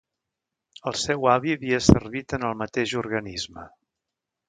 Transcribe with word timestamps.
El 0.91 0.97
seu 1.01 1.27
avi 1.35 1.55
havia 1.57 1.81
servit 1.89 2.37
en 2.39 2.49
el 2.51 2.59
mateix 2.65 2.99
organisme. 3.07 3.73